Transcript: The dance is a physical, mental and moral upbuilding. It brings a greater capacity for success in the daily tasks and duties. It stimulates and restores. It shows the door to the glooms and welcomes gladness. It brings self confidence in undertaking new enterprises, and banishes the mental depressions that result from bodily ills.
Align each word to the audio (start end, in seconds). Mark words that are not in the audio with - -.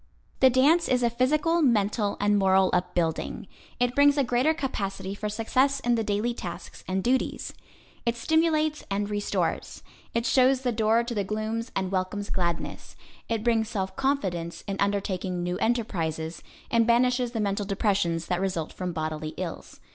The 0.39 0.49
dance 0.49 0.89
is 0.89 1.03
a 1.03 1.11
physical, 1.11 1.61
mental 1.61 2.17
and 2.19 2.35
moral 2.35 2.71
upbuilding. 2.73 3.45
It 3.79 3.93
brings 3.93 4.17
a 4.17 4.23
greater 4.23 4.51
capacity 4.51 5.13
for 5.13 5.29
success 5.29 5.79
in 5.79 5.93
the 5.93 6.03
daily 6.03 6.33
tasks 6.33 6.83
and 6.87 7.03
duties. 7.03 7.53
It 8.03 8.15
stimulates 8.17 8.83
and 8.89 9.11
restores. 9.11 9.83
It 10.15 10.25
shows 10.25 10.61
the 10.61 10.71
door 10.71 11.03
to 11.03 11.13
the 11.13 11.23
glooms 11.23 11.71
and 11.75 11.91
welcomes 11.91 12.31
gladness. 12.31 12.95
It 13.29 13.43
brings 13.43 13.69
self 13.69 13.95
confidence 13.95 14.63
in 14.65 14.77
undertaking 14.79 15.43
new 15.43 15.59
enterprises, 15.59 16.41
and 16.71 16.87
banishes 16.87 17.33
the 17.33 17.39
mental 17.39 17.67
depressions 17.67 18.25
that 18.25 18.41
result 18.41 18.73
from 18.73 18.93
bodily 18.93 19.35
ills. 19.37 19.81